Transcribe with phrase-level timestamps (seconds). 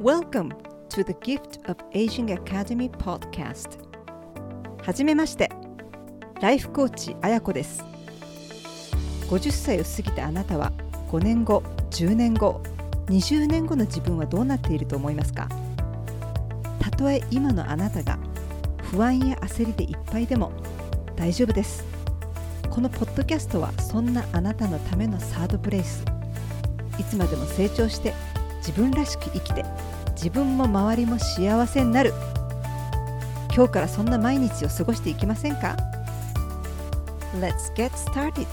[0.00, 0.52] Welcome
[0.88, 3.78] to the Gift of Aging Academy podcast.
[4.82, 5.50] はじめまして
[6.40, 7.84] ライフコーチあやこです。
[9.28, 10.72] 50歳を過ぎたあなたは
[11.10, 12.62] 5年後10年後
[13.08, 15.50] 20年後の自分はどうなっていると思いますか？
[16.78, 18.18] たとえ今のあなたが
[18.90, 20.50] 不安や焦りでいっぱいでも
[21.14, 21.84] 大丈夫です。
[22.70, 26.02] このポッドキャストはそんなあなたのためのサードプレイス。
[26.98, 28.14] いつまでも成長して
[28.60, 29.62] 自分らしく生きて
[30.22, 32.12] 自分も周りも幸せになる
[33.56, 35.78] 今日からそんな毎日を過ごしていきませんか
[37.40, 38.46] ？Let's get started!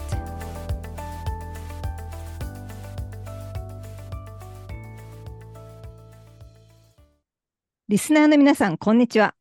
[7.86, 9.34] リスナーの皆さん、こんにちは。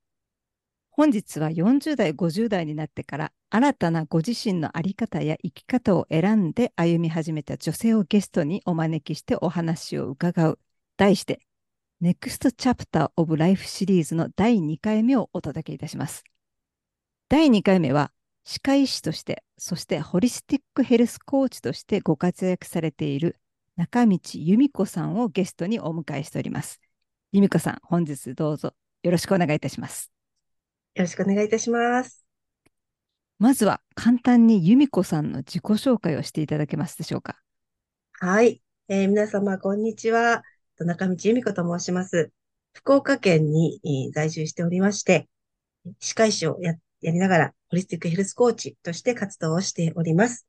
[0.92, 10.60] 本日は40代、50代になってから新たなご自身の在り方や生き方を選んで歩み始めた女性をゲストにお招きしてお話を伺う。
[10.98, 11.47] 題して、
[12.00, 16.24] Next Chapter of Life シリーズの第2回目をお届けいたします。
[17.28, 18.12] 第2回目は、
[18.44, 23.38] 歯科医師として、そしてホリスティックヘルスコーチとしてご活躍されている
[23.78, 26.80] 中道由美子さんをゲストにお迎えしております。
[27.32, 30.12] 由美子さん、本日どうぞよろしくお願いいたします。
[30.94, 32.24] よろしくお願いいたします。
[33.40, 37.40] まずは簡単に由美子さんの自己紹介をしていただけますでしょうか。
[38.20, 38.62] はい。
[38.88, 40.44] えー、皆様、こんにちは。
[40.78, 42.32] 田中道由美子と申します。
[42.72, 45.28] 福岡県に、在住しておりまして、
[46.00, 50.46] 歯科医師をややりながら、ホリスティックヘルスコーチとして活動をしております。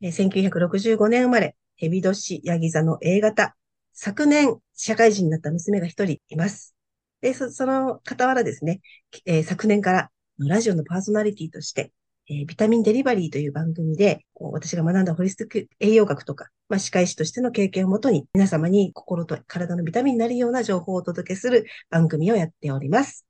[0.00, 3.56] 1965年生まれ、ヘビ年ヤギ座の A 型。
[3.92, 6.76] 昨年、社会人になった娘が一人います。
[7.20, 8.80] で、そその傍らですね、
[9.24, 11.90] えー、昨年からラジオのパーソナリティとして、
[12.28, 23.26] えー、ビタミンデリバリーという番組で、私が学んだホリスティック栄養学とか、まあ、歯科医師としての経験をもとに、皆様に心と体のビタミンになるような情報をお届けする番組をやっております。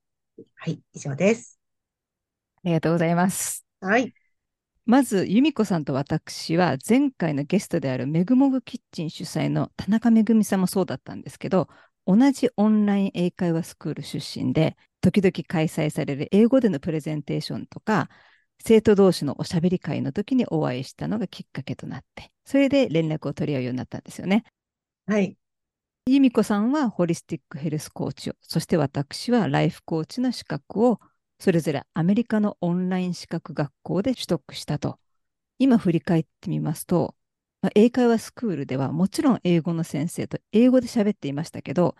[0.54, 1.58] はい、以上です。
[2.64, 3.66] ありがとうございます。
[3.80, 4.14] はい。
[4.86, 11.68] まず、由美子さんと私は、前回のゲストであるめぐもぐキッチン主催の田中めぐみさんもそうだったんですけど、
[12.06, 18.08] 同じオンライン英会話スクール出身で、時々開催される英語でのプレゼンテーションとか、
[18.62, 24.44] 生徒同士のおしゃべり会の時にお会いしたのがきっかけとなって、それで連絡を取り合うようになったんですよね。
[25.06, 25.36] はい。
[26.06, 31.00] 由美子さんはホリスティックヘルスコーチを、そして私はライフコーチの資格を、
[31.38, 34.98] それぞれアメリカのオンライン資格学校で取得したと。
[35.58, 37.14] 今振り返ってみますと、
[37.62, 41.96] まあ、英会話スクールではもちろん英語の先生と英語で喋っていましたけど、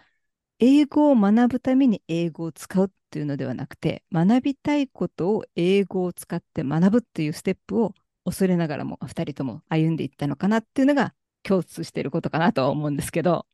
[0.58, 7.94] 英語を学ぶために英語を使うっていうのではなくて、学びたいことを英語を使って学ぶっていうステップを
[8.24, 11.14] 恐れながらも2人とも歩んでいったのかなっていうのが
[11.44, 13.46] 共通していることかなとは思うんですけど。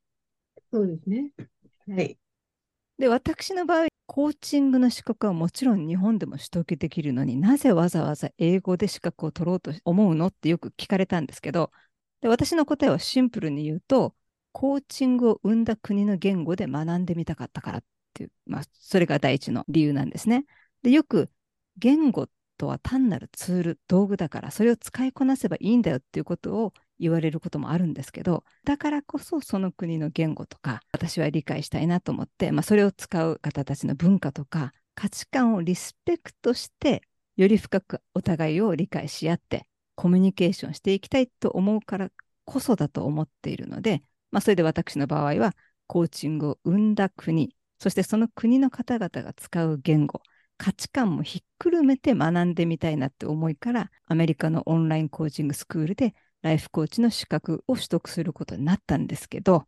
[0.73, 1.31] そうですね。
[1.95, 2.17] はい。
[2.97, 11.71] で、私の場合、コーチングの資格はもちろん日本でも取得できるのになぜわざわざ英語で資格を取ろうと思うのってよく聞かれたんですけど、
[12.23, 14.15] で私の答えはシンプルに言うと、
[14.53, 20.45] コーチングを生んだ国の言語で学んでみたかったからっていう、まあ、それが第一の理由なんですね。
[20.83, 21.31] で、よく
[21.79, 22.29] 言語
[22.59, 37.03] とは単なるツール、道具だから、それを使いこなせばいいんだよっていうことを言われることもあるんですけど、だからこそその国の言語とか、私は理解したいなと思って、まあ、それを使う方たちの文化とか、価値観をリスペクトして、
[37.37, 42.11] より深くお互いを理解し合って、コミュニケーションしていきたいと思うから
[42.45, 45.55] こそだと思っているので、まあ、それで私の場合は
[45.87, 50.23] コーチングを生んだ国、そしてその国の方々が使う言語、
[50.57, 59.67] 価値観もひっくるめて学んでみたいなって思いから、アメリカのオンラインコーチングスクールでライフコーチの資格を取得することになったんですけど、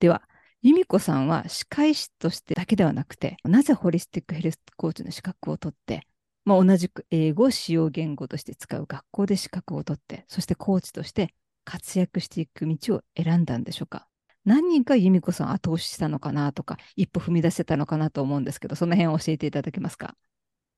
[0.00, 0.22] では、
[0.62, 6.06] 由美子さんは歯科医師としてだけではなくて、なぜホリスティックヘルスコーチの資格を取って、
[6.44, 11.32] まあ、同じく英語を使用言語として使う学校で資格を取って、そしてコーチとして
[11.64, 14.09] 活躍していく道を選んだんでしょうか？
[14.44, 20.16] 何人か由美子さん後押ししたのかなとか、一歩踏み出せたのかなと思うんですけど、その辺を教えていただけますか？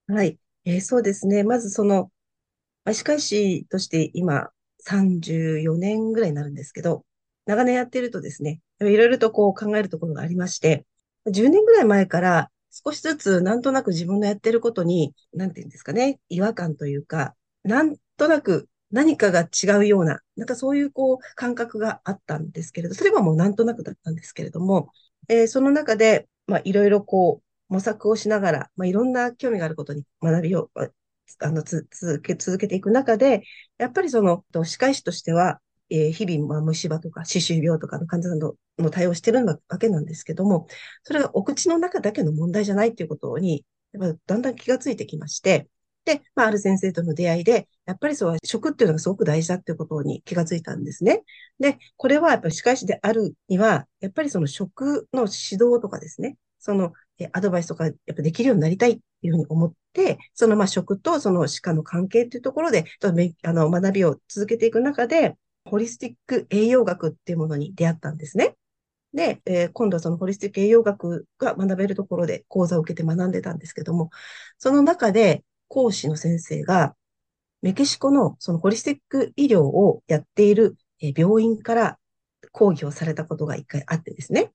[0.08, 1.44] はい、えー、そうですね。
[1.44, 2.10] まずその、
[2.84, 4.50] 歯科医師として今
[4.84, 7.04] 34年ぐらいになるんですけど、
[7.46, 10.84] 長年やってるとですね、いろいろとこう考えるところがありまして、
[11.26, 24.90] 10年ぐらい前から少しずつなんとなく自分のやってることに、なんていうんですかね、違和感というか、なんとなく何かが違うような、なんかそういうこう感覚があったんですけれど、それはもうなんとなくだったんですけれども、
[25.28, 30.70] えー、その中で、まあいろいろこう模索をしながら、まあいろんな興味があることに学びを、
[31.40, 33.42] あの、続け、続けていく中で、
[33.78, 35.60] やっぱりその、歯科医師としては、
[35.90, 40.66] えー日々、まあ、虫歯とか歯周病とかの患者さんのの対応してるわけなんですけども、
[41.02, 45.68] それがお口の中だけの問題じゃないっていうことに、やっぱだんだん気がついてきまして、
[46.04, 51.22] で、まあ、ある先生との出会いで、やっぱりそう、食っていうのがすごく大事だっていうことに気がついたんですね。
[51.60, 56.92] で、これはやっぱり歯科医師であるには、やっぱりその食の指導とかですね、その
[57.32, 62.84] アドバイスとかやっぱできるようになりたいっていうふうに思って、そのまあ食とその歯科の関係っていうところで、
[63.42, 68.56] あの学びを続けていく中で、ホリスティック栄養学っていうものに出会ったんですね。
[69.14, 74.10] で、えー今度はそのホリスティック栄養学が学べるところで講座を受けて学んでたんですけども、
[74.58, 76.94] その中で講師の先生が、
[77.62, 81.98] メキシコのそのホリスティック医療をやっている病院から
[82.50, 84.52] 講義をされたことが一回あってですね。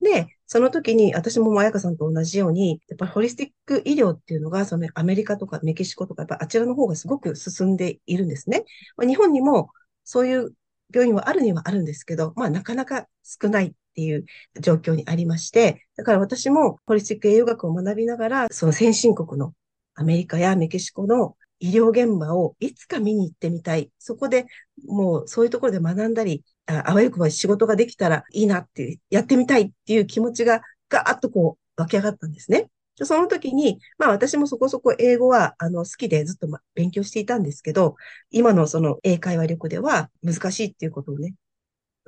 [0.00, 8.64] で、その時に私も彩香さんと同じように、やっぱりホリスティック医療っていうのが、そのアメリカとかメキシコとか、やっぱあちらの方がすごく進んでいるんですね。
[8.96, 9.70] まあ、日本にも
[10.02, 10.52] そういう
[10.92, 14.24] 病院はあるにはあるんですけど、まあなかなか少ないっていう
[14.60, 19.52] 状況にありまして、だから私もホリスティック栄養学を学びながら、その先進国の
[19.96, 23.90] アメリカやメキシコの医療現場をいつか見に行ってみたい。
[23.98, 24.46] そこで
[24.86, 32.68] もうそういうところで学んだり、あわよくば仕事ができたらいいなっていう、やってみたいっていう気持ちがガーッとこう湧き上がったんですね。
[33.02, 37.96] その時に、まあ私もそこそこ英語はあの好きでずっと勉強していたんですけど、
[38.30, 41.34] 今のその英会話力では難しいっていうことをね、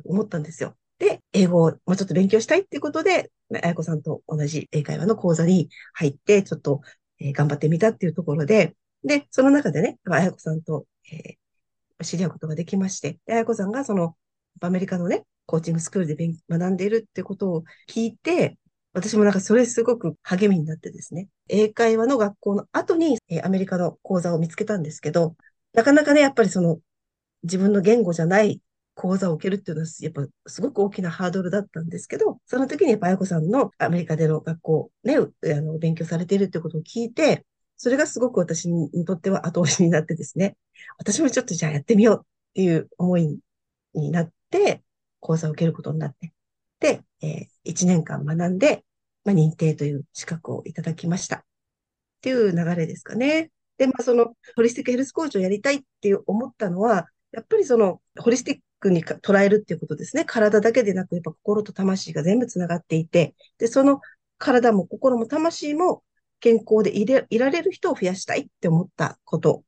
[0.04, 0.76] 思ったんですよ。
[0.98, 3.30] で、英語をもうちょっと勉強したいっていうことで、
[3.62, 6.80] あやこさんと同じ英会話の講座に入って、ちょっと、
[7.20, 11.38] えー頑張ってみたっていうところで、で、その中でね、あやこさんと、えー
[12.04, 14.16] 知り合うことができまして、あやこさんがその、
[14.60, 18.58] アメリカのね、コーチングスクールで勉学んでいるってことを聞いて、
[18.92, 25.36] 私もなんかそれすごく励みになってですね、英会話の学校の後に、えーアメリカの講座を見つけたんですけど、
[25.72, 26.80] なかなかね、やっぱりその、
[27.44, 28.60] 自分の言語じゃない
[28.98, 35.20] 講座を受けるっていうのは、やっぱすごく大きなハードルだったんですけど、その時にやっぱあやこさんのアメリカでの学校ね、あ
[35.60, 37.46] の、勉強されているってことを聞いて、
[37.76, 40.56] それがすごく私にとっては後押しになってですね、
[40.98, 43.38] 私もちょっとじゃあやってみようっていう思い
[43.94, 44.82] になって、
[45.20, 46.32] 講座を受けることになって、
[46.80, 48.84] で、えー、1年間学んで、
[49.24, 51.36] まあ、認定という資格をいただきました。
[51.36, 51.42] っ
[52.20, 53.52] ていう流れですかね。
[53.76, 60.24] で、まあ、その、ホリスティックヘルスコーチをやりたいっていう思ったのは、やっぱりその、ホリスティックにか捉えるっていうことですね。
[60.24, 64.00] 体だけでなく、やっぱ心と魂が全部つながっていて、で、その
[64.38, 66.02] 体も心も魂も
[66.40, 69.64] 健康でいれいられる人を増やしたいって思ったこと。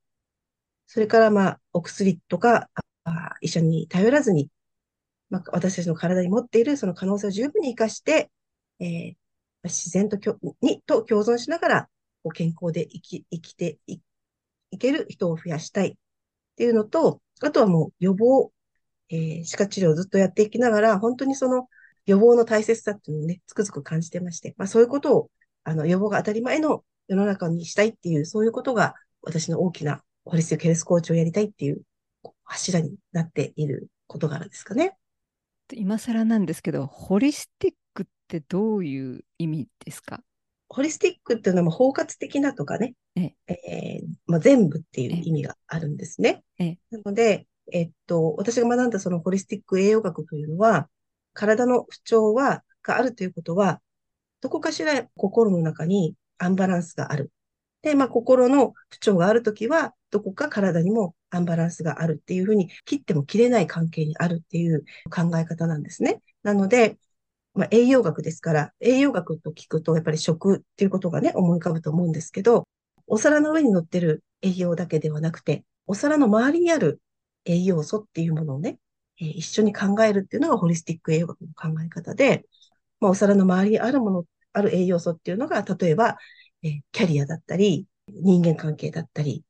[0.87, 2.71] それから、まあ、お薬とか、
[3.05, 4.51] あ医者に頼らずに、
[5.31, 8.31] まあ、私たちの体に持っているその可能性を十分に活かして、
[8.81, 9.17] えー
[9.65, 10.17] 自然と
[10.63, 11.89] にと共存しながら、
[12.35, 14.01] 健康で生き、生きてい
[14.71, 15.95] いける人を増やしたいっ
[16.57, 18.53] ていうのと、あとはもう予防、
[19.11, 21.69] えー歯科治療をずっとやっていきながら、本当にその
[22.07, 25.31] 予防の大切さっていうのをね、つくづく感じてまして、まあそういうことを、
[25.65, 31.83] あの、予防が当たり前の世の中にしたいっていう、そういうことが私の大きなホリスティックヘルスコーチをやりたいっていう
[32.45, 34.97] 柱になっている事柄ですかね。
[35.73, 40.23] 今更なんですけど、ホリスティックってどういう意味ですか？
[40.69, 46.43] ホリスティックっていうのは包括的なとかね、ええーまあ、全部っていう意味があるんですね。
[46.59, 50.89] ええなので、えっと、私が学んだそのホリスティック栄養学というのは、
[51.33, 53.81] 体の不調は、があるということは、
[54.41, 57.31] どこかしら心の中にアンバランスがある。
[57.83, 66.21] で、まあ、心の不調があるときは、どこか体にもアンバランスがあるっていうふうに、切っても切れない関係にあるっていう考え方なんですね。
[66.43, 66.99] なので、
[67.55, 72.67] まあ、栄養学ですから、栄養学と聞くと、やっぱり食っていうことがね、思い浮かぶと思うんですけど、
[73.07, 77.01] お皿の上に乗ってる栄養だけではなくて、お皿の周りにある
[77.45, 78.79] 栄養素っていうものをね、
[79.21, 82.47] え一緒に考えるっていうのがホリスティック栄養学の考え方で、
[83.01, 86.17] まあ、お皿の周りにあるもの、ある栄養素っていうのが、例えば、
[86.63, 89.45] えキャリアだったり、人間関係だったり、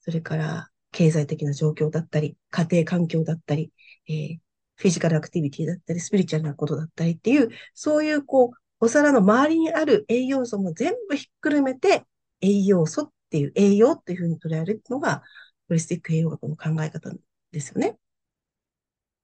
[0.00, 3.72] それから経済的な状況だったり、家庭環境だったり、
[4.08, 4.38] えー
[4.80, 12.06] フィジカルアクティビティだったり、スピリチュアルなことだったりっていう、そういうこう、お皿の周りにある栄養素も全部ひっくるめて、
[12.40, 15.22] 栄養素っていう、栄養っていうふうに捉えるのが、
[15.70, 17.10] ホリスティック栄養学の考え方
[17.52, 17.98] ですよね。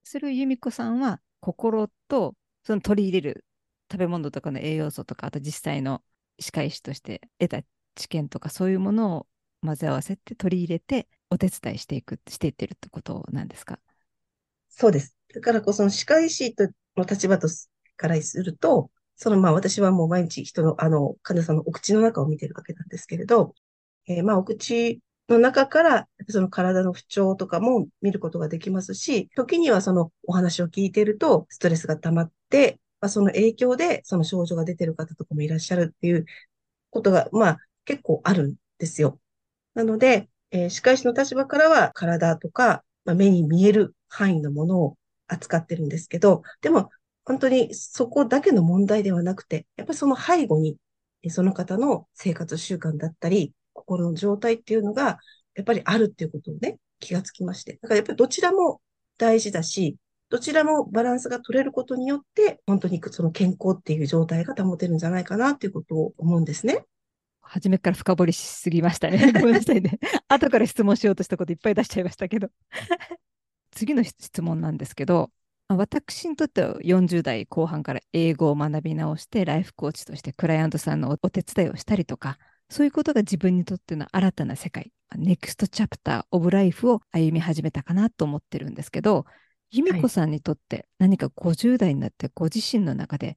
[0.04, 2.34] それを由美子さんは心と
[2.64, 3.44] その取り入れる
[3.92, 6.02] 食べ物とかの栄養素とかあと実際の
[6.38, 7.62] 歯科医師として得た
[7.94, 9.26] 知見とかそういうものを
[9.62, 13.78] 混ぜ合わせて取り入れてお手伝いしていくしていってるってことなんですか？
[14.68, 15.16] そうです。
[15.34, 23.54] だからこそ、その歯科医師との立場とすからすると、そのまあ私はもう毎日人の、あの、患者さんのお口の中を見てるわけなんですけれど、
[24.06, 36.24] えーまあお口の中から、その体の不調とかも見ることができますし、時にはそのお話を聞いていると、ストレスが溜まって、まあ、その影響でその症状が出てる方とかもいらっしゃるっていう
[36.90, 39.20] ことが、まあ結構あるんですよ。
[39.74, 46.90] なので、えー歯科医師の立場からは体とか、まあ、目に見える範囲のものを扱ってるんですけど、でも
[47.24, 50.76] 本当にそこだけの問題ではなくて、やっぱりその背後に、
[51.30, 55.18] その方の生活習慣だったり、心の状態っていうのが、
[55.54, 57.78] やっぱりあるっていうことをね、気がつきまして。
[57.82, 58.80] だからやっぱりどちらも
[59.18, 59.96] 大事だし、
[60.28, 66.84] どちらもバランスが取れることによって、本当にその健康っていう状態が保てるんじゃないかなっていうことを思うんですね。
[67.40, 69.18] 初めから深掘りしすぎましたね。
[69.32, 69.98] ごめんなさいね。
[70.28, 72.50] 後から質問しようとしたこといっぱい出しちゃいましたけど。
[73.70, 75.30] 次の質問なんですけど、
[75.68, 89.24] 私にとっては40代後半から英語を学び直して、ライフコーチとしてクライアントさんのお手伝いをしたりとか、そういうことが自分にとっての新たな世界、ネクストチャプターオブライフを歩み始めたかなと思ってるんですけど、
[89.70, 93.36] 由美子さんにとって何か50代になってご自身の中で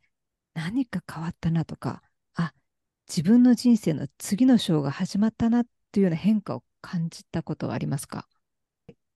[0.53, 2.01] 何か変わったなとか、
[2.35, 2.53] あ、
[3.07, 8.27] 自分の人生の次の章が始まったなっていうような変化を感じたことはありますか？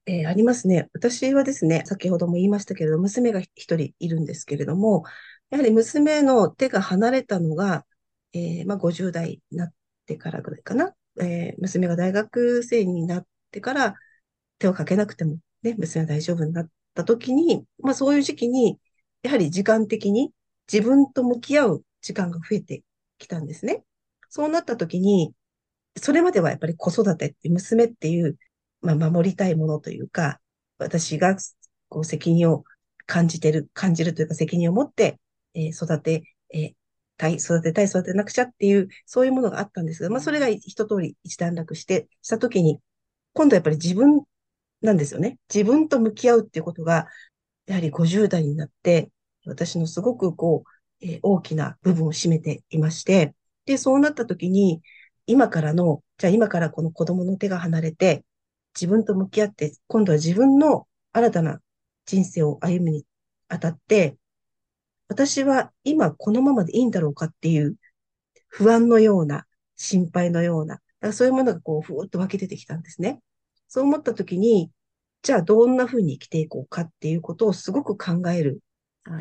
[0.06, 0.90] えーありますね。
[0.94, 5.04] 私はですね、先ほども言いましたけれど、娘が一人いるんですけれども、
[5.50, 7.86] やはり娘の手が離れたのが、
[8.34, 9.74] えーまあ、50代になっ
[10.06, 10.94] てからぐらいかな。
[11.22, 13.96] えー娘が大学生になってから
[14.60, 18.80] 手をかけなくても、ね、娘は大丈夫になった時に、まあ、そういう時期に、
[19.24, 20.32] やはり時間的に
[20.72, 22.84] 自分と向き合う時間が増えて
[23.18, 23.84] きたんですね。
[24.30, 25.34] そうなった時に、
[25.98, 28.38] それまではやっぱり子育てって娘っていう
[28.82, 30.42] まあ、守りたいものというか、
[30.78, 31.38] 私が
[31.90, 32.64] こう責任を
[33.06, 35.20] 感じてる、感じるというか責任を持って、
[35.56, 36.74] えー育て、えー
[37.18, 42.80] たい、育てたい、育てなくちゃっていう、そういうものがあったんですが、まあ、それが一通り一段落して、したときに、
[43.34, 44.24] 今度はやっぱり自分
[44.82, 45.40] なんですよね。
[45.54, 47.08] 自分と向き合うっていうことが、
[47.66, 49.12] やはり50代になって、
[49.46, 54.82] 私のすごくこう、えー大きな部分を占めていまして、で、そうなったときに、
[55.26, 58.26] 今からの、じゃあ今からこの子供の手が離れて、
[58.76, 61.60] 自分と向き合って、今度は自分の新たな
[62.06, 63.06] 人生を歩むに
[63.48, 64.18] あたって、
[65.08, 67.76] 私は今このままでいいんだろうかっていう
[68.48, 69.46] 不安のような、
[69.76, 73.20] 心配のような、だからそういうものがこう、ふーっと湧き出てきたんですね。
[73.68, 74.72] そう思ったときに、
[75.24, 78.62] じゃあどんな風に生きていこうかっていうことをすごく考える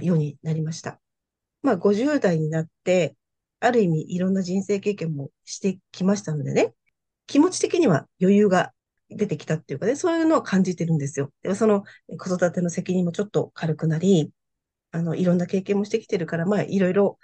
[0.03, 1.01] ようになりました。
[1.63, 3.17] まあ50代になって、
[3.61, 6.75] ある意味いろんな人生経験もしてきましたのでね、
[7.27, 8.73] 気持ち的には余裕が
[9.09, 11.33] 出てきたっていうかね、そういうのを感じてるんですよ。
[11.43, 11.85] でその
[12.19, 14.31] 子育ての責任もちょっと軽くなり、
[14.93, 17.19] あの、いろんな経験もしてきてるから、まあいろいろ、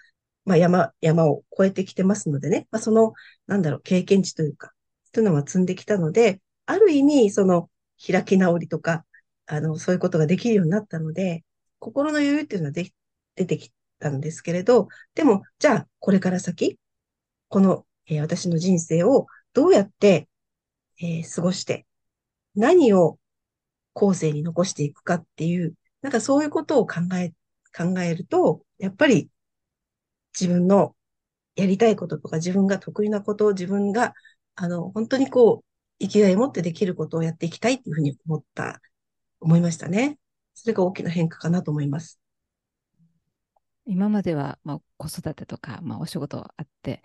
[0.45, 3.13] まあ山、山を越えてきてますのでね、まあその、
[3.47, 4.73] なんだろう、経験値というか、
[5.15, 7.71] そういうのは積んできたので、ある意味、その、
[8.07, 9.05] 開き直りとか、
[9.47, 11.45] あの、そういうことができるようになったので、
[11.79, 12.93] 心の余裕っていうのはで
[13.37, 16.79] 出てきたんですけれど、でも、じゃあ、これから先、
[17.49, 20.29] この、えー私の人生をどうやって、
[21.01, 21.87] えー過ごして、
[22.57, 23.19] 何を
[23.95, 27.33] 後世に残していくかっていう、なんかそういうことを考え、
[27.77, 29.31] 考えると、やっぱり
[30.39, 30.95] 自分の
[31.57, 34.15] やりたいこととか自分が得意なことを自分が、
[34.55, 35.65] あの、本当にこう、
[36.01, 38.81] 生きがいを持ってできることをやっていきたいっていうふうに思った、
[39.41, 40.19] 思いましたね。
[40.55, 42.21] それが大きな変化かなと思います。
[43.87, 47.03] 今までは、まあ、子育てとか、まあ、お仕事あって、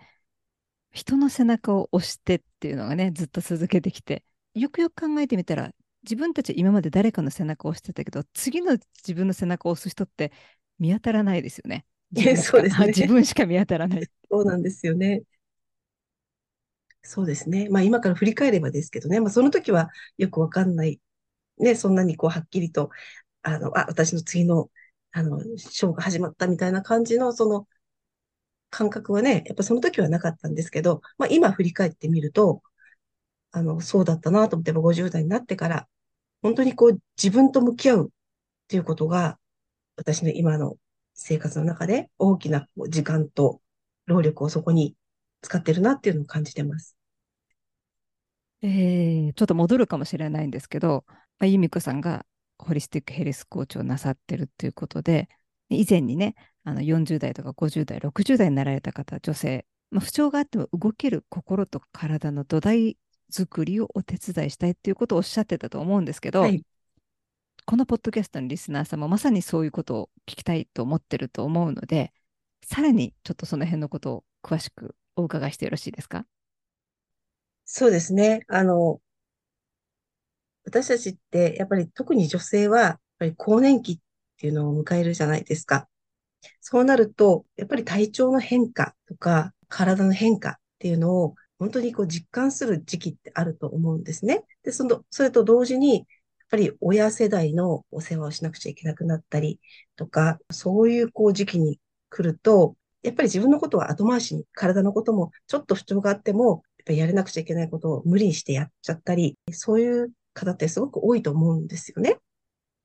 [0.92, 5.72] 人の背中を押してっていうのがね、ずっと続けてきて、よくよく考えてみたら、
[6.04, 10.32] 自分たち今まで誰かの背中を押してたけど、次の自分の背中を押す人って
[10.78, 11.86] 見当たらないですよね。
[12.36, 14.08] そうですね自分しか見当たらない。
[14.30, 15.22] そうなんですよね。
[17.02, 17.68] そうですね。
[17.68, 21.00] まあ今から振り返ればですけどね、まあその時はよくわかんない。
[21.58, 22.90] ね、そんなにこうはっきりと、
[23.42, 24.70] あの、あ、私の次の、
[25.12, 27.68] あの、ショーが始まったみたいな感じの、その
[28.70, 32.62] 感覚はね、やっぱその時はなかったんですけど、まあ今振り返ってみると、
[33.52, 35.88] あの、そうだったなと思って、やっぱ50代になってから、
[36.44, 38.10] 本当にこう自分と向き合うっ
[38.68, 39.38] ていうことが、
[39.96, 40.76] 私の今の
[41.14, 43.62] 生活の中で大きな時間と
[44.04, 44.94] 労力をそこに
[45.40, 46.96] 使ってるなっていうのを感じてます。
[48.60, 51.04] えーちょっと戻るかもしれないんですけど、
[51.38, 52.26] まあ、由美子さんが
[52.58, 55.30] ホリスティックヘルスコーチをなさってるっていうことで、
[55.70, 62.96] 以前にね、あの40代とか50代、60代になられた方、女性、まあ、不調があっても動ける心と体の土台
[63.30, 66.62] 作りをお手伝いしたいっていうことをおっしゃってたと思うんですけど、はい。
[67.66, 72.12] このポッドキャストのリスナーさんもまさにそういうことを聞きたいと思ってると思うので、
[72.62, 76.26] さらにちょっとその辺のことを詳しくお伺いしてよろしいですか？
[77.64, 78.44] そうですね。
[78.48, 79.00] あの、
[80.66, 83.98] 私たちってやっぱり特に女性はやっぱり更年期っ
[84.36, 85.88] ていうのを迎えるじゃないですか。
[86.60, 94.44] そうなると、やっぱり体調の変化とか体の変化っていうのを本当にこう実感する時期ってあると思うんですね。
[94.64, 96.06] で、その、それと同時に、やっ
[96.50, 99.60] ぱり親世代のお世話をしなくちゃいけなくなったり
[99.96, 101.80] とか、そういうこう時期に
[102.10, 112.18] 来ると、やっぱり自分のことは後回しに、体のこともちょっと不調があっても、やっぱりやれなくちゃいけないことを無理にしてやっちゃったり、そういう方ってすごく多いと思うんですよね。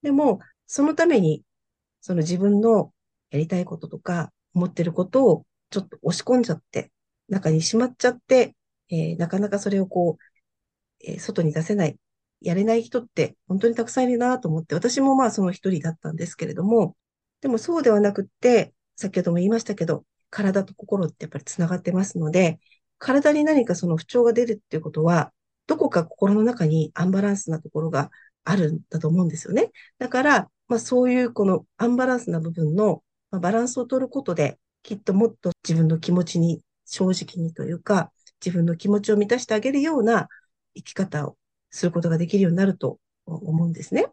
[0.03, 1.43] でも、そのために、
[1.99, 2.93] その自分の
[3.29, 6.91] やりたいこととか、思ってることをちょっと押し込んじゃって、
[7.27, 8.55] 中にしまっちゃって、
[8.89, 11.97] えー、なかなかそれをこう、えー、外に出せない、
[12.41, 16.95] やれない人って本当にたくさんいるなと思って、私もまあその一人だったんですけれども、
[17.41, 22.59] でもそうではなくって、先ほども言いましたけど、体と心ってやっぱり繋がってますので、
[22.97, 25.33] 体に何かその不調が出るっていうことは、
[25.67, 28.11] どこか心の中にアンバランスなところが
[28.43, 29.71] あるんだと思うんですよね。
[29.99, 38.11] だから、まあそういうこのアンバランスな部分の、バランスを取ることで、きっともっと自分の気持ちに正直にというか、
[38.43, 40.27] 自分の気持ちを満たしてあげるような
[40.75, 41.37] 生き方を
[41.69, 44.07] することができるようになると思うんですね。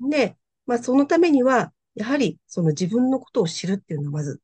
[0.00, 4.40] で、まあそのためには、やはりその自分のことを知るっていうのはまず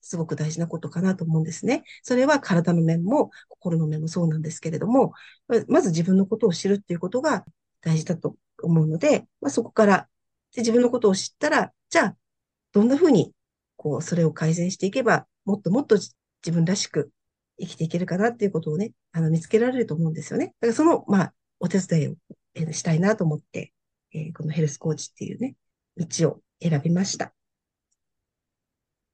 [0.00, 1.84] すごく大事なことかなと思うんですね。
[2.02, 5.12] それは体の面も心の面もそうなんですけれども、
[5.68, 7.44] まず自分のことを知るっていうことが
[7.80, 10.08] 大事だと思うので、まあ、そこから
[10.54, 12.16] で自分のことを知ったら、じゃあ、
[12.72, 13.32] どんなふうに
[13.76, 16.12] こう、それを改善していけば、もっともっと自
[16.52, 17.10] 分らしく
[17.60, 20.54] 生きていけるかなっていうことをね、あの、見つけられると思うんですよね。
[20.60, 22.16] だからその、まあ、お手伝いを、
[22.72, 23.72] したいなと思って、
[24.12, 25.54] えー、このヘルスコーチっていうね、
[25.96, 27.32] 道を選びました。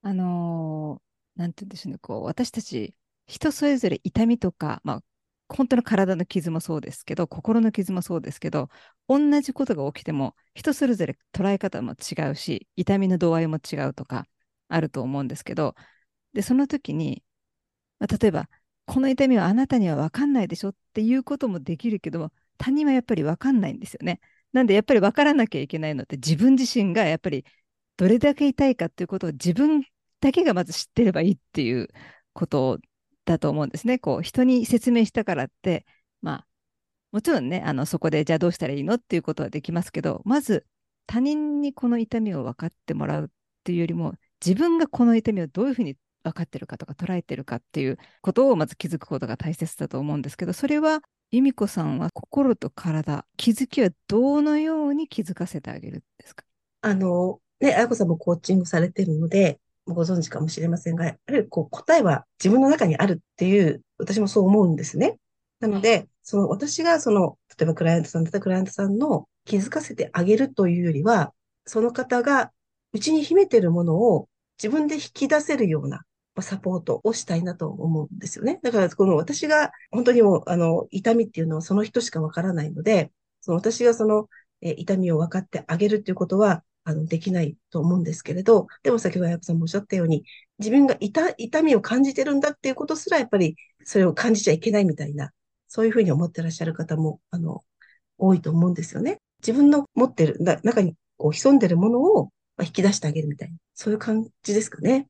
[0.03, 2.95] あのー、なんて言うんでしょうね、こう、私たち、
[3.27, 5.03] 人それぞれ痛みとか、まあ、
[5.49, 8.69] 本当の体の傷もそうですけど、心の傷もそうですけど、
[9.09, 14.27] 同じことが起きても、人それぞれ捉え方も違うし、痛みの度合いも違うとか、
[14.69, 15.75] あると思うんですけど、
[16.33, 17.23] で、その時に、
[18.07, 18.49] 例えば、
[18.87, 24.21] この痛みはあなたには分かんないでしょっていうこともできるけども、他人はやっぱり分かんないんですよね。
[24.53, 27.45] なんでやっぱり分からなきゃいけないのって自分自身がやっぱり
[27.97, 29.83] どれだけ痛いかっていうことを自分
[30.21, 31.89] だけがまず知ってればいいっていう
[32.33, 32.79] こと
[33.25, 33.99] だと思うんですね。
[33.99, 35.87] こう人に説明したからって、
[36.23, 36.47] まあ
[37.13, 40.67] もちろんね、あのそこでじゃあどうしたらいいのっていうことはできますけど、まず
[41.07, 43.29] 他人にこの痛みを分かってもらうっ
[43.65, 44.15] ていうよりも、
[44.45, 56.45] 自分がこの痛みをどういうふうに分かってるかとか捉えてるかっていうことをまず気づくことが大切だと思うんですけど、それは由美子さんは心と体、気づきはどのように気づかせてあげるんですか？
[56.83, 65.19] あの、ね、あやこさんもコーチングされてるので、ご存知かもしれませんが、やはりこう答えは自分の中にあるっていう、私もそう思うんですね。
[65.61, 71.33] なので、その私がその、例えばクライアントさんだったクライアントさんの気づかせてあげるというよりは、
[71.67, 72.53] その方が
[72.93, 74.29] うちに秘めてるものを
[74.63, 76.03] 自分で引き出せるような
[76.43, 78.61] サポートをしたいなと思うんですよね。
[78.63, 84.29] だから、この私が本当にもう、あの、痛みっていうのはその人しかわからないので、その私がその、
[84.61, 90.25] え痛みを分かってあげるっていうことは、あの、できないと思うんですけれど、でも先ほどやくさんもおっしゃったように、
[90.59, 95.33] 自分が痛、痛みを感じてるんだっていうことすら、やっぱりそれを感じちゃいけないみたいな、
[95.69, 97.65] そういうふうに思ってらっしゃる方も、あの、
[98.19, 99.21] 多いと思うんですよね。
[99.41, 105.09] 自分の持ってる、中にこう潜んでるものを引き出してあげるみたいな、そういう感じですかね。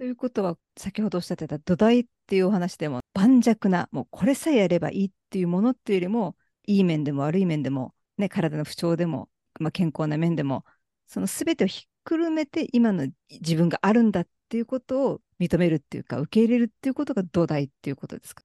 [0.00, 6.36] ということは、先ほどおっしゃってた土台っていうお話でも、盤石な、もうこれさえやればいいっていうものっていうよりも、
[6.66, 10.64] いい面でも悪い面でも、ね、体の不調でも、まあ、健康な面でも、
[11.06, 18.42] その全てをひっくるめて今の自分があるんだっていうことを認めるっていうか、受け入れるっていうことが土台っていうことですか？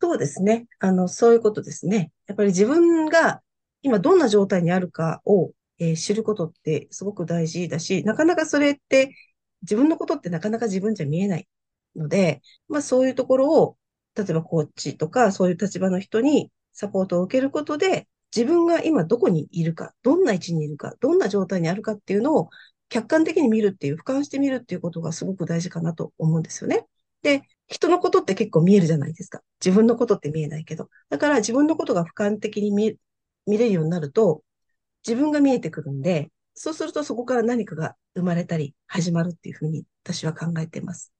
[0.00, 0.66] そうですね。
[0.80, 2.10] あの、そういうことですね。
[2.26, 3.42] やっぱり自分が
[3.80, 9.14] 今どんな状態にあるかをえー、知ることってすごく大事だし、なかなかそれって
[9.62, 11.48] 自分のことってなかなか自分じゃ見えない
[11.96, 13.76] ので、まあそういうところを、
[14.16, 22.50] 例えばコーチとかそういう立場の人にサポートを受けることで、自分が今どこにいるか、どんな位置にいるか、どんな状態にあるかっていうのを
[22.88, 26.86] 客観的に見るっていう、俯瞰してみるっていうことがすごく大事かなと思うんですよね。
[27.22, 29.42] で、人のことって結構見えるじゃないですか。
[29.64, 30.88] 自分のことって見えないけど。
[31.08, 32.96] だから自分のことが俯瞰的に見
[33.46, 34.42] 見れるようになると、
[35.06, 41.12] 自分が見えてくるんで、そうするとそこから何かが生まれたり始まるっていうふうに私は考えています。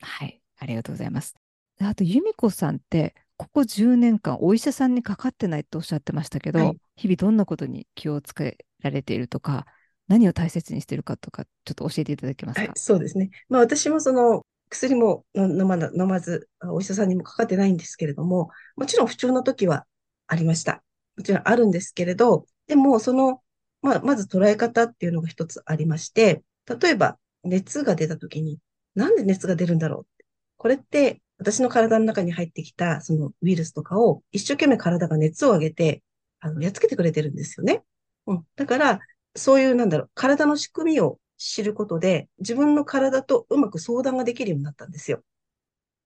[0.00, 1.34] はい、ありがとうございます。
[1.80, 9.66] あと、由美子さんって、ここ10年間お医者さんにかかってないとおっしゃってましたけど、はい、日々どんなことに気をつけられているとか、
[10.08, 12.62] 何を大切にしているかとか、ちょっと教えていただけますか？
[12.62, 13.30] はい、そうですね。
[13.48, 19.84] まあ私もその薬も飲ま飲まず、お医者さんにもかかってないんですけれども、もちろん不調の時は
[20.26, 20.82] ありました。
[21.16, 23.40] もちろんあるんですけれど、でもその、
[23.86, 26.42] まあ、まず捉え方っていうのが一つありまして、
[26.80, 28.58] 例えば熱が出た時に、
[28.96, 30.24] なんで熱が出るんだろう
[30.56, 36.02] これって私の体の中に入ってきたそのウイルスとかを一生懸命体が熱を上げて、
[36.40, 37.84] あの、やっつけてくれてるんですよね。
[38.26, 38.46] うん。
[38.56, 39.00] だから、
[39.36, 45.22] そういうなんだろう、体の仕組みを知ることで、自分の体とうまく相談ができるようになったんですよ。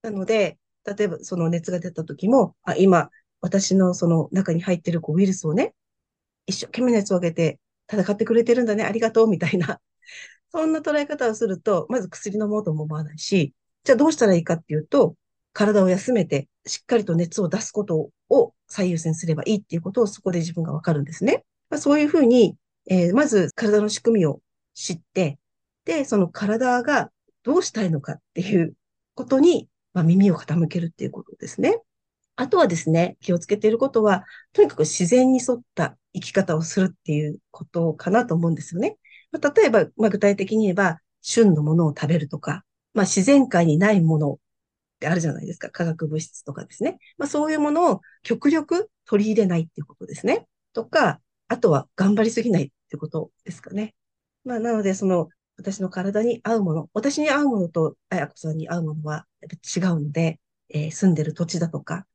[0.03, 5.75] なので、例えばその熱が出た時も、あ、今、私のその中に入ってるこうウイルスをね、
[6.47, 9.81] 一生懸命熱を上げて戦ってくれてるんだね、ありがとう、みたいな。
[10.53, 15.17] そんな捉え方をすると、まず薬飲もうとも思わないし、じゃあどうしたらいいかっていうと、
[15.53, 21.45] 体を休めて、しっかりと熱を出すことを最優先すればいいっていうことをそこで自分がわかるんですね。
[21.71, 24.41] まあ、そういうふうに、えー、まず体の仕組みを
[24.75, 25.39] 知って、
[25.85, 27.11] で、その体が
[27.43, 28.75] どうしたいのかっていう
[29.15, 31.81] ことに、まあ、耳を傾けるっていうことですね。
[32.37, 38.97] あとはですね、気をつけていることは、とにかく自然に沿った生き方をするっていうことかなと思うんですよね。
[39.33, 44.39] まあ、例えば、まあ、具体的に言えば、旬のものを食べるとか、まあ、自然界にないものっ
[45.01, 45.71] てあるじゃないですか。
[45.71, 46.99] 化学物質とかですね。
[47.19, 50.47] まあ、そういうものを極力取り入れないっていうことですね。
[50.73, 53.95] とか、あとは頑張りすぎないってことですかね。
[54.45, 62.07] まあ、なので、その、私の体に合うもの、私に合うものと、あやこさんに合うものは違うので、えー、住んでる土地だとか、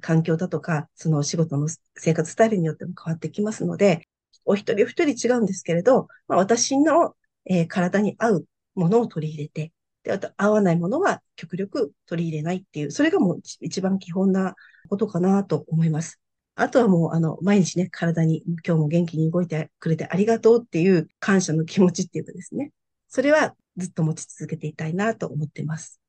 [0.00, 4.08] 環境だとか、その仕事の生活スタイルによっても変わってきますので、
[4.44, 7.14] お一人お一人違うんですけれど、まあ、私の、
[7.46, 14.54] えー、体に合うものを取り入れて、で、あと合わないものは極力取り入れないっていう、それがもう一番基本な
[14.88, 16.20] ことかなと思います。
[16.54, 22.72] あとはもう、あの、毎日ね、体に今日も元気に動いてくれてありがとうっていう感謝の気持ちっていうかですね。
[23.08, 26.00] それはずっと持ち続けていたいなと思っています。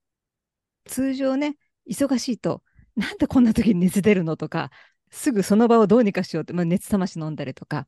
[0.86, 1.56] 通常ね、
[1.90, 2.62] 忙しいと、
[2.96, 4.72] なんでこんな時に熱出るのとか、
[5.12, 7.88] すぐその場をどうにかしようって、まあ、熱冷まし飲んだりとか、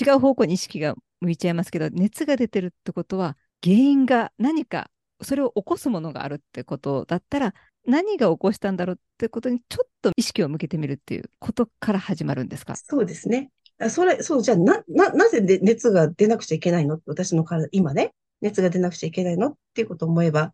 [0.00, 4.90] 違う方向に意識が向いちゃいますけど、熱が出てるってことは、原因が何か
[5.22, 7.54] それを起こすものがあるってことだったら、
[7.86, 12.76] 何が起こしたんだろうってことにちょっと意識を向けてみるっていうことから始まるんですか？
[12.76, 13.50] そうですね。
[13.88, 17.00] それ、そう、じゃあ、な、な、なぜで熱が出なくちゃいけないの？
[17.06, 19.48] 私の体、今ね、熱が出なくちゃいけないの？
[19.48, 20.52] っていうことを思えば、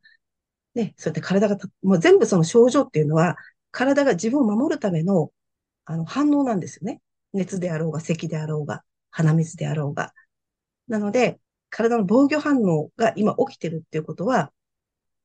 [0.77, 3.37] ね、そうやって体がもう全部その症状っていうのは、
[3.77, 5.31] 体が自分を守るための、
[5.85, 7.03] あの、反応なんですよね。
[7.35, 10.15] 熱であろうが、咳であろうが、鼻水であろうが。
[10.89, 14.51] なので、体の防御反応が今起きてるっていうことは、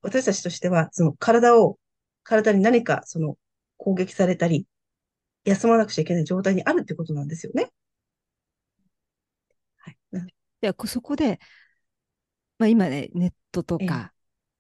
[0.02, 1.80] 私たちとしては、その体を、
[2.24, 3.38] 体に何かその
[3.78, 4.68] 攻撃されたり、
[5.46, 7.72] 休まなくちゃいけない状態にあるってことなんですよね。
[9.78, 9.98] はい。
[10.60, 11.40] でそこで、
[12.58, 14.12] まあ、今ね、ネットとか、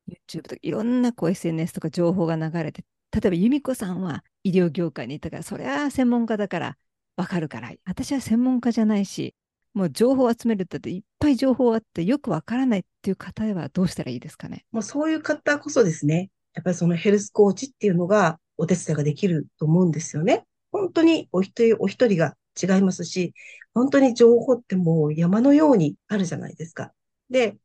[0.07, 6.77] YouTube とか、いろんなこう SNS とか情報が流れて、例えば由美子さんは医療業界にいたから、それは専門家だから
[7.17, 9.35] わかるから、私は専門家じゃないし、
[9.73, 14.65] もう情報を集めるっていっぱい情報あってよくわからないっていう方はどうしたらいいですかね？
[14.71, 20.43] もうそういう方こそですね、やっぱりそのヘルスコーチっていうのがお手伝いができると思うんですよね。
[20.71, 23.33] 本当にお一人お一人が違いますし、
[23.73, 26.91] 本当に情報ってもう山のようにあるじゃないですか。
[27.29, 27.55] で、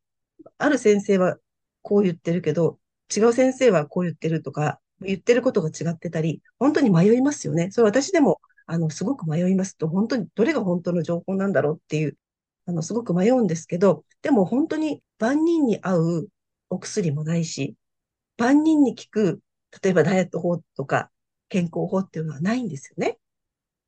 [0.59, 1.37] ある先生は
[1.83, 2.79] こう言ってるけど、
[3.15, 7.71] 違う先生はこう言ってるとか、言ってることが違ってたり、本当に迷いますよね。
[7.71, 12.17] それ私でもあの、すごく迷いますと、本当にどれが本当の情報なんだろうっていう、
[12.67, 16.29] あの、すごく迷うんですけど、でも本当に万人に合う
[16.69, 17.77] お薬もないし、
[18.39, 19.41] 万人に効く、
[19.83, 21.11] 例えばダイエット法とか
[21.49, 23.19] 健康法っていうのはないんですよね。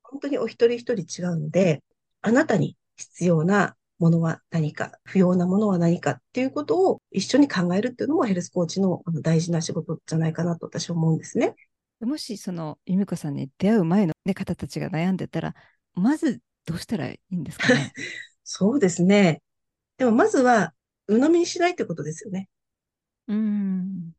[0.03, 1.83] 本当にお一人一人違うので、
[2.21, 11.55] あなたに必要なものは何か、不要なものは何かっていうことを一緒に考えるっていうのもヘルスコーチの大事な仕事じゃないかなと私は思うんですね。
[11.99, 15.53] もしその由美子さんに出会う前の、ね、方たちが悩んでたら、
[15.93, 17.93] まずどうしたらいいんですかね？
[18.43, 19.41] そうですね。
[19.97, 20.73] でもまずは、
[21.07, 22.47] 鵜呑みにしないってことですよね。
[23.27, 24.11] うん。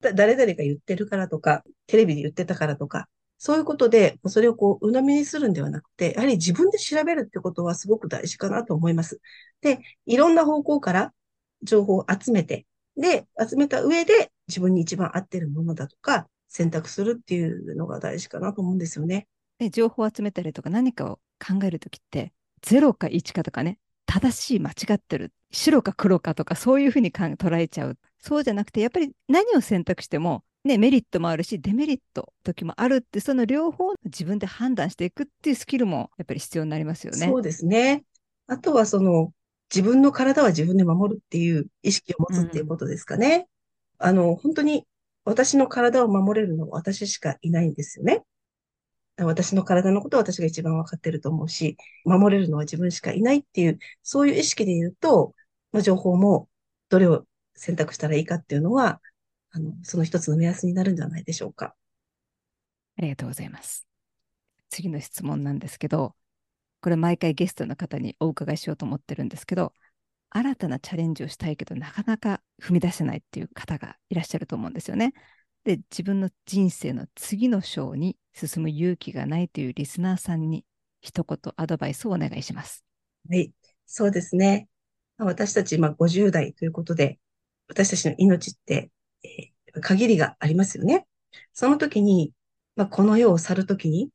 [0.00, 9.20] だ誰々が言ってるからとか、テレビで言ってたからとか、そういうことで、それをこう、鵜呑みにするんではなくて、やはり自分で調べるってことはすごく大事かなと思います。
[9.60, 11.14] で、いろんな方向から
[11.62, 19.28] 情報を集めて、で、集めた上で自分に一番合ってるものだとか、選択するっていうのが大事かなと思うんですよね。
[19.58, 37.26] で情報を集めたりとか何かを考えるときって0か1かとかね正しい間違ってる白か黒かとかそういうふうに捉えちゃうそうじゃなくてやっぱり何を選択してもね、メリットもあるしデメリット時もあるってその両方自分で判断していくっていうスキルもやっぱり必要になりますよね。
[37.26, 38.04] そうですね。
[38.46, 39.32] あとはその
[39.74, 43.48] 自分の体は自分で守るっていう意識を持つっていうことですかね。
[44.00, 44.86] うん、あの本当に
[45.24, 48.22] 私の体を守れるのは私しかいないんですよね。
[49.24, 55.34] 私の体のことは私が一番分かってると思うし、守れるのは自分しかいないっていう、そういう意識で言うと、
[55.72, 56.48] まあ、情報も
[56.88, 59.00] どれを選択したらいいかっていうのは、
[59.50, 61.74] あの、その一つの目安になるんじゃないでしょうか。
[62.96, 63.86] ありがとうございます。
[64.70, 66.14] 次の質問なんですけど、
[66.80, 69.72] これ毎回ゲストの方にお伺いしようと思ってるんですけど、
[70.30, 75.14] 新たなチャレンジをしたいけど、なかなか踏み出せないっていう方がいらっしゃると思うんですよね。
[75.64, 80.64] で、自分の人生の次の章に進む勇気がないというリスナーさんに
[81.00, 82.84] 一言アドバイスをお願いします。
[83.28, 83.52] はい、
[83.86, 84.68] そうですね。
[85.18, 87.18] 私たち今50代ということで、
[87.68, 88.90] 私たちの命って、えー、
[89.80, 91.06] 限りがありますよね。
[91.52, 92.32] その時に、
[92.76, 94.10] まあ、この世を去る時に、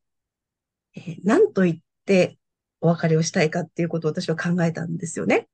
[0.96, 2.38] えー、何と言って
[2.82, 5.48] お別れをしたいかっていうことを私は考えたんですよね。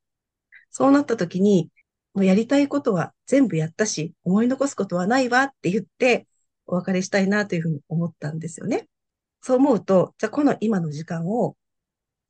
[0.72, 1.70] そうなった時に、
[2.14, 6.28] もうやりたいことは全部やったし、思い残すことはないわって言って、
[6.66, 8.88] お別れしたいなというふうに思ったんですよね。
[9.42, 11.56] そう思うと、じゃあこの今の時間を、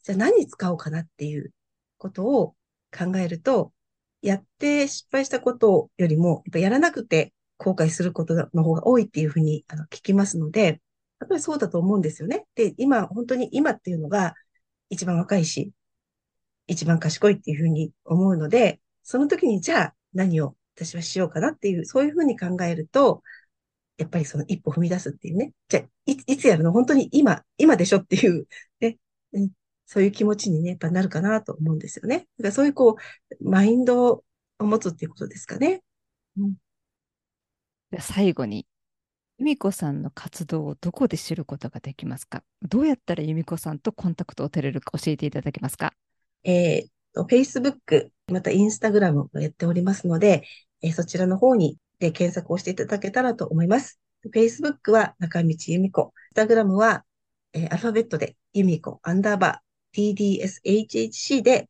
[0.03, 1.51] じゃあ何に使おうかなっていう
[1.97, 2.55] ことを
[2.97, 3.73] 考えると、
[4.21, 10.81] やって失敗したことよりも、やっぱやらなくて後悔することの方が多いっていうふうに聞きますので、
[11.19, 12.45] やっぱりそうだと思うんですよね。
[12.55, 14.35] で、今、本当に今っていうのが
[14.89, 15.71] 一番若いし、
[16.67, 23.21] 一番賢いっていうふうに思うので、その時にじゃあ何を私はしようかなっていう、そういうふうに考えると、
[23.97, 25.51] やっぱりその一歩踏み出すっていうね。
[25.67, 26.71] じゃあい、いつやるの？
[26.71, 27.99] 本当に今、今でしょ？
[27.99, 28.47] っていう、
[28.79, 28.97] ね、
[29.91, 32.27] そういう気持ちにね、やっぱなるかなと思うんですよね。
[32.37, 32.97] だからそういうこ
[33.41, 34.23] う、マインド
[34.59, 35.81] を持つっていうことですかね。
[36.37, 36.53] うん、
[37.99, 38.67] 最後に、
[39.39, 42.43] 由美子さんの活動をどこで知ることができますか？
[42.61, 45.95] どうやったら由美子さんとコンタクトを取れるか教えていただけますか？
[46.43, 50.43] えー、Facebook、また Instagram をやっておりますので、
[50.83, 53.99] えー、そちらの方にで検索をしていただけたらと思います。
[54.35, 56.13] Facebook は中道由美子。
[56.35, 57.05] Instagram は、
[57.53, 61.69] えー、アルファベットで由美子アンダーバー TDSHHC で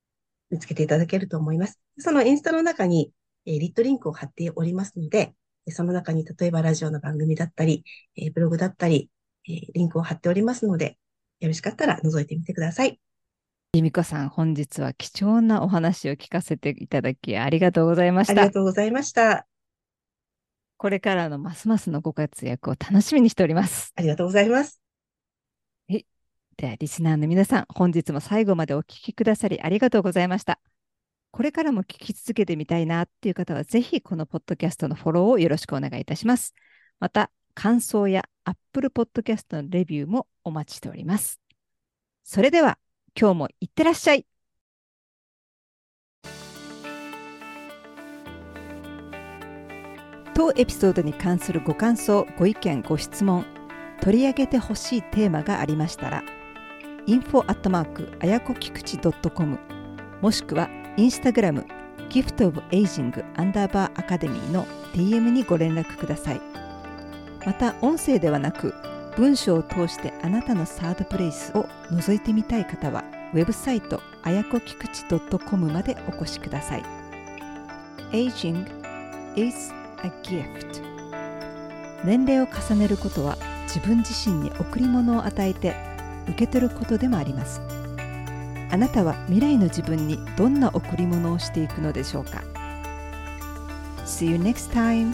[0.50, 1.80] 見つけていただけると思います。
[1.98, 3.12] そのインスタの中に、
[3.46, 5.34] えー、リットリンクを貼っておりますので、
[5.68, 7.84] その中に例えばラジオの番組だったり、
[8.16, 9.10] えー、ブログだったり、
[9.48, 10.98] えー、リンクを貼っておりますので、
[11.40, 13.00] よろしかったら覗いてみてください。
[13.74, 18.34] 由美子さん、本日は貴重なお話を聞かせていただきありがとうございました。
[18.34, 19.46] ありがとうございました。
[20.78, 23.92] これからのますますのご活躍を楽しみにしております。
[23.96, 24.82] ありがとうございます。
[26.60, 30.60] では、リスナーの皆さん、本日も最後までお聞きくださりありがとうございました。
[31.32, 36.54] これからも聞き続けてみたいなっていう方は、ぜひこのポッドキャストのフォローをよろしくお願いいたします。
[37.00, 41.40] また、感想や Apple Podcast のレビューもお待ちしております。
[42.26, 42.78] それでは、
[43.18, 44.26] 今日もいってらっしゃい。
[50.36, 53.46] 当エピソードに関するご感想、ご意見、ご質問、
[54.02, 56.22] 取り上げてほしいテーマがありましたら、
[57.10, 59.58] info アットマークあやこきくち .com
[60.22, 61.66] もしくはインスタグラム
[62.10, 66.42] ギフトオブエイジングアンダーバーアカデミーの DM にご連絡ください。
[67.46, 68.76] また音声ではなく
[69.18, 76.84] 文章を通してあなたのサードプレイスを覗いてみたい方は、ウェブサイトあやこきくち .com までお越しください。
[78.12, 78.68] Aging
[79.36, 79.72] is
[80.04, 80.84] a gift
[82.04, 85.89] 年齢を重ねることは自分自身に贈り物を与えて
[86.30, 87.62] 受け取ることでもあります。
[88.72, 92.44] あなたは未来の自分にどんな贈り物をしていくのでしょうか
[94.06, 95.14] ？See you next time!